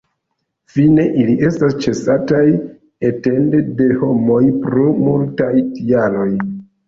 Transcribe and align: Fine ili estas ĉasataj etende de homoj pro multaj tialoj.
Fine 0.75 1.03
ili 1.23 1.33
estas 1.49 1.75
ĉasataj 1.83 2.45
etende 3.09 3.61
de 3.81 3.89
homoj 4.05 4.41
pro 4.65 4.87
multaj 5.05 5.53
tialoj. 5.77 6.27